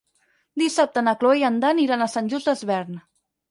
[0.61, 3.01] Dissabte na Cloè i en Dan iran a Sant Just Desvern.